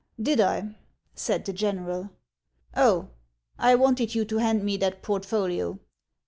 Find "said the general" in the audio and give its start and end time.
1.13-2.09